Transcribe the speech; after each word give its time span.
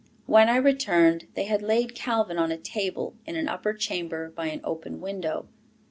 When 0.25 0.49
I 0.49 0.55
returned, 0.55 1.27
they 1.35 1.43
had 1.43 1.61
laid 1.61 1.93
Calvin 1.93 2.39
on 2.39 2.51
a 2.51 2.57
table 2.57 3.13
in 3.27 3.35
an 3.35 3.47
upper 3.47 3.75
chamber 3.75 4.31
by 4.31 4.47
an 4.47 4.61
open 4.63 4.99
window. 4.99 5.47